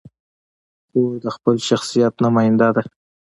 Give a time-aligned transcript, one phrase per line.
[0.87, 2.83] خور د خپل شخصیت نماینده ده.